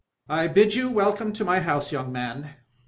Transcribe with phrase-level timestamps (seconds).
[0.29, 2.55] I bid you welcome to my house, young man.